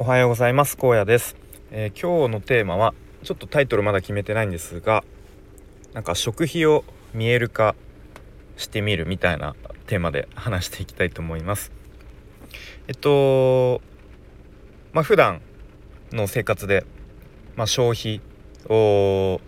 [0.00, 0.78] おはようございます。
[0.80, 1.36] 荒野です、
[1.70, 5.04] えー、今日のテーマはちょっとタイトルまだ決めてないんですが
[5.92, 7.74] なんか食費を見える化
[8.56, 9.54] してみるみたいな
[9.88, 11.70] テーマで話していきたいと思います。
[12.88, 13.82] えっと
[14.94, 15.42] まあ普段
[16.12, 16.86] の生活で、
[17.54, 18.22] まあ、消費
[18.70, 19.38] を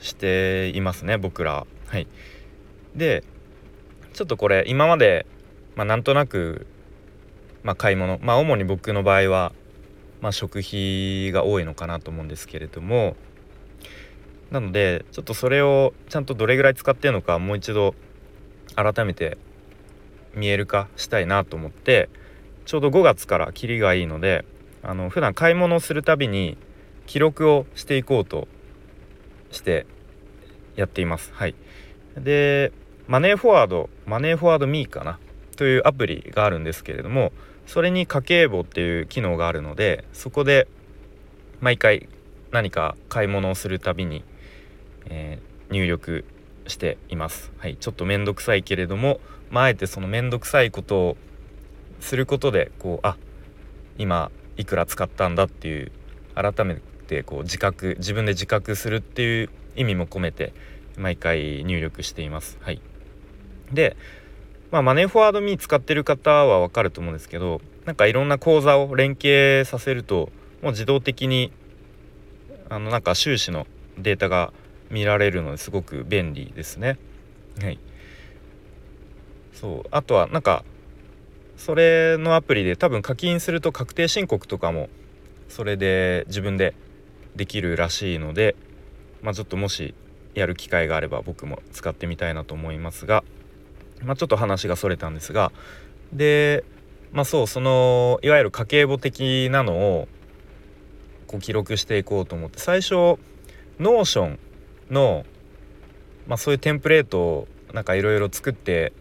[0.00, 1.68] していますね僕ら。
[1.86, 2.08] はい。
[2.96, 3.22] で
[4.12, 5.24] ちょっとこれ今まで、
[5.76, 6.66] まあ、なんとなく、
[7.62, 9.52] まあ、買い物まあ主に僕の場合は
[10.20, 13.16] まあ、食費が多いのかなと思うんですけれども
[14.50, 17.94] なのでちょっとそれをちゃんとどれぐらい使ってるのかもう一度
[18.74, 19.38] 改めて
[20.34, 22.08] 見える化したいなと思って
[22.66, 24.44] ちょうど5月からキリがいいので
[24.82, 26.56] あの普段買い物をするたびに
[27.06, 28.48] 記録をしていこうと
[29.50, 29.86] して
[30.76, 31.32] やっています。
[31.34, 31.54] はい、
[32.16, 32.72] で
[33.08, 35.18] マネーフォワードマネーフォワードミーかな
[35.60, 37.32] というアプリがあるんですけれども
[37.66, 40.66] それに家計簿っていう機能があるのでそこで
[41.60, 42.08] 毎回
[42.50, 44.24] 何か買い物をするたびに、
[45.10, 46.24] えー、入力
[46.66, 47.52] しています。
[47.58, 51.16] はい、ちょっと面倒くさいけれども、まあ、えてその面倒くさいことを
[52.00, 53.18] することでこうあ
[53.98, 55.92] 今いくら使ったんだっていう
[56.34, 60.54] 改めてこう自覚自分で自覚するっていう意味も込めて
[60.96, 62.56] 毎回入力しています。
[62.62, 62.80] はい、
[63.70, 63.98] で
[64.70, 70.30] まあ、マネーフォワードミー使ってる方はわかると思うんですけどなんかいろんな口座を連携させると
[70.62, 71.52] もう自動的に
[72.68, 73.66] あのなんか収支の
[73.98, 74.52] データが
[74.90, 76.98] 見られるのですごく便利ですね。
[77.60, 77.78] はい、
[79.52, 80.64] そうあとはなんか
[81.56, 84.88] それのアプリで多分課金すると確定申告とかも
[85.48, 86.74] それで自分で
[87.34, 88.54] できるらしいので、
[89.20, 89.94] まあ、ちょっともし
[90.34, 93.24] やる機会があれば僕も使ってみたいなと思いますが。
[94.04, 95.52] まあ、ちょっと話がそれたんですが
[96.12, 96.64] で
[97.12, 100.08] まあそうそのいわゆる家計簿的なのを
[101.26, 103.18] こう記録していこうと思って最初
[103.78, 104.38] Notion
[104.90, 105.24] の、
[106.26, 108.92] まあ、そういうテンプレートをなんかいろいろ作って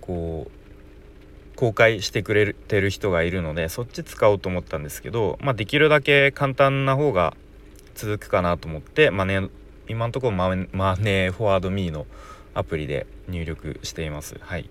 [0.00, 7.34] こう公開してくれてる人がいるのでそっち使おうと思ったんですけど、まあ、できるだけ簡単な方が
[7.94, 9.48] 続くかなと思って、まあね、
[9.88, 12.06] 今のところマネーフォワードミーの
[12.54, 14.36] アプリで入力しています。
[14.40, 14.70] はい、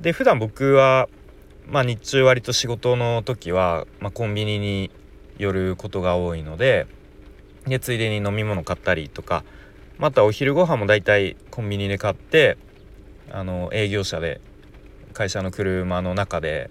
[0.00, 1.08] で普段僕は、
[1.66, 4.90] まあ、日中割と仕事の時は、まあ、コンビニに
[5.38, 6.86] 寄ることが多いので
[7.66, 9.44] でついでに飲み物買ったりとか
[9.98, 12.56] またお昼ご飯もだいたいコンビニで買って
[13.30, 14.40] あの営業者で
[15.12, 16.70] 会社の車の中で、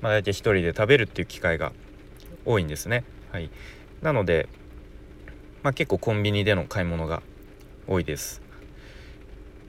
[0.00, 1.72] まあ、大体1人で食べるっていう機会が
[2.44, 3.04] 多いんですね。
[3.30, 3.50] はい、
[4.02, 4.48] なので、
[5.62, 7.22] まあ、結構コンビニでの買い物が
[7.86, 8.43] 多いです。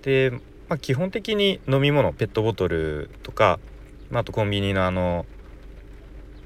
[0.05, 0.31] で、
[0.69, 3.59] まあ、基本的に飲み物ペットボトルとか、
[4.11, 5.25] まあ、あとコンビニのあの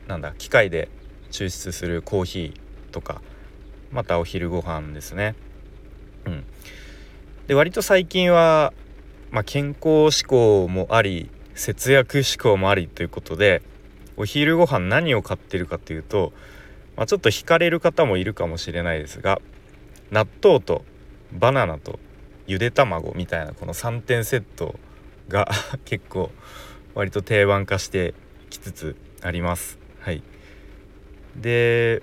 [0.08, 0.88] なんだ機械で
[1.30, 3.22] 抽出するコーヒーとか
[3.92, 5.36] またお昼ご飯ですね。
[6.26, 6.46] うん。
[7.48, 8.74] で割と最近は、
[9.30, 13.62] まあ、健康志向もあり節約志向もありということで
[14.16, 16.32] お昼ご飯何を買ってるかというと、
[16.96, 19.42] まあ、ちょっと惹かれる方もいるかもしれないですが
[20.12, 20.86] 納豆と
[21.34, 22.00] バナナと
[22.50, 24.80] ゆで卵みたいなこの3点セット
[25.28, 25.48] が
[25.86, 26.32] 結構
[26.96, 28.16] 割と定番化して
[28.50, 29.78] きつつあります。
[30.00, 30.24] はい、
[31.36, 32.02] で、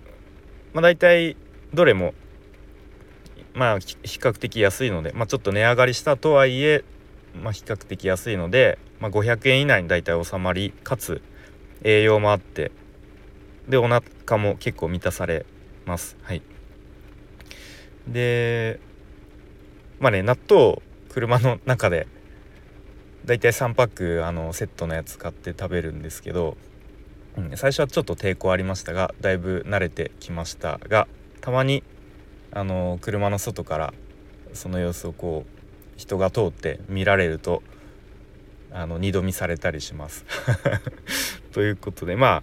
[0.72, 1.36] まあ、大体
[1.74, 2.14] どれも
[3.54, 6.84] まあ比較的安いので、まあ、ちょっと値上がりしたとはいえ、
[7.42, 11.22] まあ、比較的安いので、まあ、500円以内に大体収まりかつ
[11.82, 12.70] 栄養もあって
[13.68, 15.44] でお腹も結構満たされ
[15.86, 16.16] ます。
[16.22, 16.42] はい、
[18.06, 18.78] で
[19.98, 22.06] まあね納豆車の中で
[23.24, 26.56] だいたい3パックあのセットのやつ買って食べるんですけど、
[27.36, 31.08] うん、最初はちょっと抵抗ありましたがだいぶ慣れてきましたが
[31.40, 31.82] たまに
[32.52, 33.94] あの車の外から
[34.52, 35.50] その様子をこう
[35.96, 37.62] 人が通って見られると
[38.72, 40.24] あの二度見されたりします
[41.52, 42.42] ということでまあ、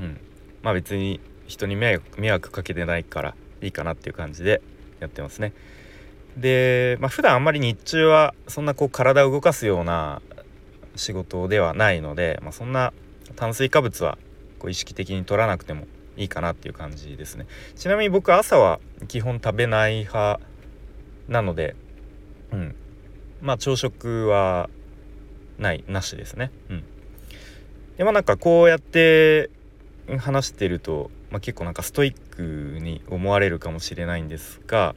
[0.00, 0.20] うん、
[0.62, 4.62] まあ別に人に迷惑かけてないからいいかなっていう感じで
[5.00, 5.52] やってますね。
[6.36, 10.22] で、まあ、普段あんまり日中はそんなこう体を動かすような
[10.96, 12.92] 仕事ではないので、まあ、そんな
[13.36, 14.18] 炭水化物は
[14.58, 15.86] こう意識的に取らなくても
[16.16, 17.46] いいかなっていう感じですね。
[17.76, 20.40] ちなみに僕朝は基本食べない派
[21.28, 21.74] なので
[22.52, 22.74] うん。
[23.40, 24.70] まあ朝食は
[25.58, 26.50] ないなしですね。
[26.68, 26.84] うん。
[27.96, 29.50] でまあなんかこうやって
[30.18, 34.94] 話してると、まあ、結構なんかストイックに思われるかもしれないんですが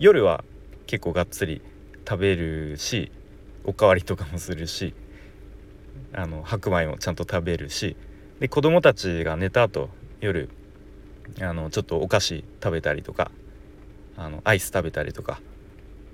[0.00, 0.44] 夜は
[0.86, 1.60] 結構がっつり
[2.08, 3.12] 食べるし
[3.64, 4.94] おかわりとかもするし
[6.14, 7.96] あの白米もちゃんと食べるし
[8.40, 10.48] で子供たちが寝た後夜
[11.42, 13.30] あのちょっとお菓子食べたりとか
[14.16, 15.38] あのアイス食べたりとか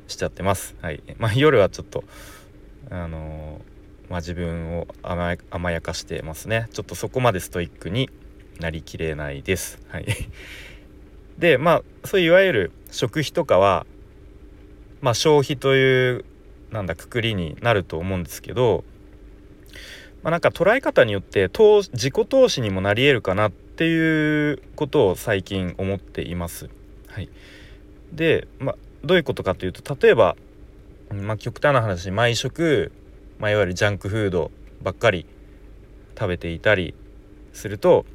[0.08, 0.76] しちゃってます。
[0.82, 1.02] はい。
[1.18, 2.04] まあ夜はちょっと
[2.90, 3.60] あの
[4.08, 6.68] まあ、自分を甘やかしてますね。
[6.72, 8.08] ちょっとそこまでストイックに
[8.60, 9.80] なりきれないです。
[9.88, 10.06] はい。
[11.38, 13.86] でまあそういういわゆる食費とかは
[15.00, 16.24] まあ消費という
[16.70, 18.84] なんだくくりになると思うんですけど
[20.22, 26.68] まあ、なんか捉え方によって投自己投資にもなり得るかなっていうことを最近思っています。
[27.06, 27.30] はい、
[28.12, 30.36] で、まあ、どういうことかというと例えば、
[31.12, 32.90] まあ、極端な話毎食
[33.38, 34.50] まあ、いわゆるジャンクフード
[34.82, 35.26] ばっかり
[36.18, 36.94] 食べていたり
[37.52, 38.06] すると、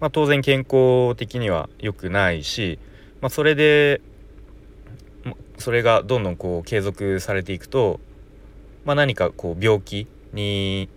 [0.00, 2.78] まあ、当然健康的には良くないし、
[3.20, 4.00] まあ、それで
[5.58, 8.00] それがどんどんこう継続されていくと、
[8.84, 10.88] まあ、何かこう病気に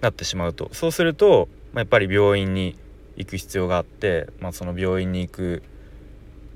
[0.00, 2.76] なってしまうとそうすると、まあ、やっぱり病院に
[3.16, 5.62] 行く必要があって、まあ、その病院に行く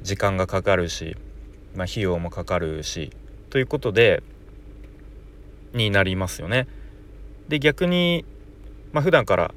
[0.03, 1.17] 時間がかかるし、
[1.75, 3.11] まあ、費用もかかるし
[3.51, 4.23] ということで
[5.75, 6.69] になりますよね。
[7.49, 8.25] で逆に、
[8.93, 9.55] まあ、普段から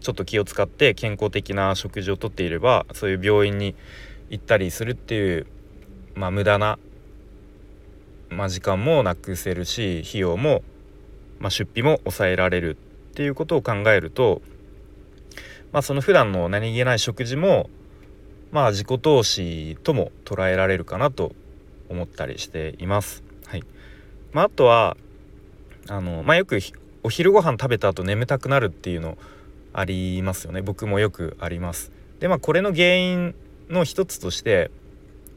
[0.00, 3.74] ちょっと気を使って健康的な食事をとっていればそういう病院に
[4.30, 5.46] 行ったりするっていう、
[6.14, 6.78] まあ、無駄な、
[8.30, 10.62] まあ、時間もなくせるし費用も、
[11.38, 14.42] まあ、出費も抑えられるっていうことを考えると、
[15.72, 17.70] まあ、その普段の何気ない食事も
[18.50, 21.32] まあ自己投資とも捉えられるかなと
[21.88, 23.22] 思ったりしています。
[23.46, 23.64] はい
[24.32, 24.96] まあ、あとは
[25.88, 26.58] あの、まあ、よく
[27.02, 29.16] お昼ご飯食べた後眠たくなるっていうの
[29.72, 31.92] ありますよね僕もよくあります。
[32.20, 33.34] でまあこれの原因
[33.68, 34.70] の一つとして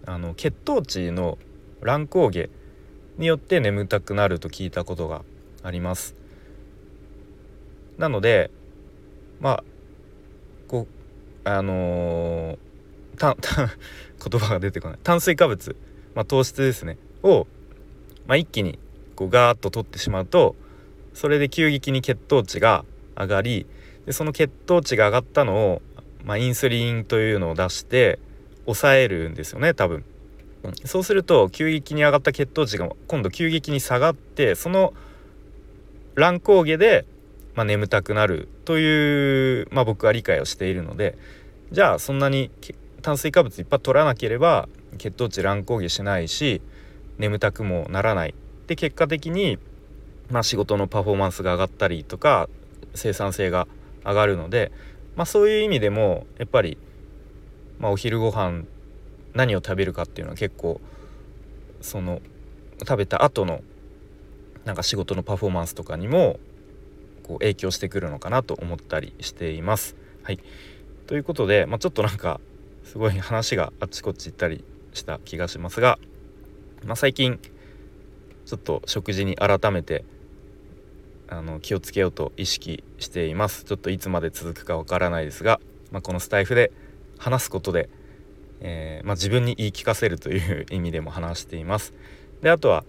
[0.06, 1.38] あの血糖値の
[1.81, 2.50] 乱高下
[3.18, 5.24] によって眠たくなると聞いたことが
[5.63, 6.16] あります。
[7.98, 8.50] なので
[9.39, 9.63] まあ
[10.68, 10.88] こ
[11.45, 13.36] うあのー、た
[14.30, 15.75] 言葉が出てこない炭水化物、
[16.16, 17.48] まあ、糖質ですねを
[18.27, 18.80] まあ、一気に
[19.16, 20.56] こうガーッと取ってしまうと
[21.13, 22.86] それで急激に血糖値が
[23.18, 23.66] 上がり
[24.06, 25.81] でその血糖値が上がったのを、
[26.24, 28.19] まあ、インスリンというのを出して
[28.65, 30.03] 抑えるんですよね多分、
[30.86, 34.94] そうすると急激に上がった血糖値が今度急激に下がってその
[36.15, 37.06] 乱高下で、
[37.56, 41.18] まあ、眠たくなるという、まあ、僕は理解をしているので
[41.71, 42.51] じゃあそんなに
[43.01, 44.68] 炭水化物いっぱい取らなければ
[44.98, 46.62] 血糖値乱高下しないし
[47.18, 48.33] 眠たくもならない。
[48.68, 49.57] で結果的に、
[50.30, 52.50] まあ、仕事のパフォーマンスが上がったりとか
[52.94, 53.68] 生産性が
[54.06, 54.71] 上がるので、
[55.15, 56.77] まあ、そういう意味でもやっぱり、
[57.80, 58.63] まあ、お昼ご飯
[59.33, 60.81] 何を食べるかっていうのは結構
[61.81, 62.21] その
[62.80, 63.62] 食べた後の
[64.65, 66.39] なんか仕事のパフォーマンスとかにも
[67.24, 69.95] こう影響してくるのかなと思ったりしています。
[70.24, 70.39] はい、
[71.07, 72.39] ということで、まあ、ちょっとなんか
[72.83, 74.63] すごい話があっちこっち行ったり
[74.94, 75.98] した気がしますが
[76.86, 77.39] まあ、最近
[78.45, 80.03] ちょっと食事に改めて
[81.31, 83.63] あの気をつけようと意識しています。
[83.63, 86.74] ちょっといつまで続くかわからないですが、まあ、このスタイフで
[87.18, 87.89] 話すことで、
[88.60, 91.94] えー、まあ、自分に言い聞かせるという意味でも話しています。
[92.42, 92.83] であとは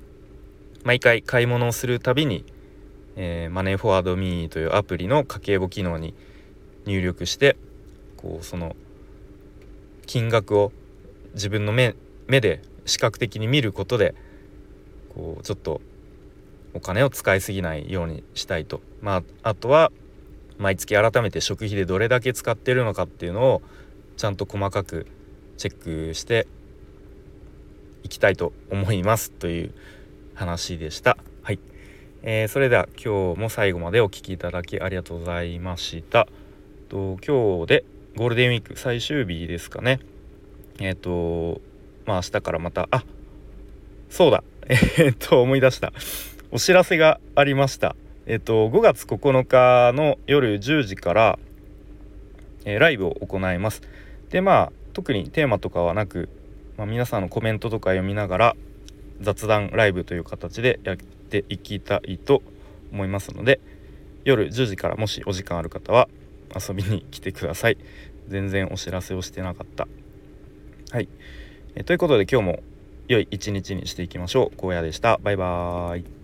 [0.83, 2.45] 毎回買い物をするたびに、
[3.15, 6.13] えー、マネーフォワードミーというアプリの家計簿機能に
[6.85, 7.57] 入力して
[8.17, 8.75] こうその
[10.07, 10.73] 金額を
[11.35, 11.95] 自分の目
[12.27, 14.17] 目で視覚的に見ることで
[15.15, 15.81] こうちょっと
[16.75, 19.93] お金を使いすぎないようにしたいとまああとは
[20.59, 23.63] 毎月改めて食費でどれだけ使ってるのかっていうのを
[24.17, 25.07] ちゃんと細かく
[25.57, 26.47] チェックして
[28.05, 29.75] いきたいと思いますという
[30.35, 31.17] 話でした。
[31.43, 31.59] はい、
[32.23, 36.29] えー、それでは今日も最後までお聴きいただきありがとうございました。
[36.89, 37.85] と今日で
[38.17, 40.01] ゴールデンウィーク最終日ですかね。
[40.79, 41.61] えっ、ー、と
[42.07, 43.05] まあ明日からまたあ
[44.11, 45.93] そうだ えー、っと思い出した
[46.55, 47.97] お知らせがありました。
[48.27, 51.39] え、っと5月9日の夜10時から、
[52.67, 53.81] えー、ライブを行います。
[54.29, 56.29] でまあ特にテーマとかはなく、
[56.77, 58.57] まあ、皆さんのコメントとか読みながら
[59.23, 62.43] 雑談ライブという形でやっていきたいと
[62.93, 63.59] 思いますので
[64.25, 66.07] 夜10時からもしお時間ある方は
[66.55, 67.79] 遊びに来てください。
[68.29, 69.89] 全然お知らせをしてなかった。
[70.91, 71.09] はい。
[71.77, 72.63] えということで今日も
[73.09, 74.67] 良い一日にしていきましょう。
[74.67, 75.19] 荒野でした。
[75.23, 76.22] バイバーイ。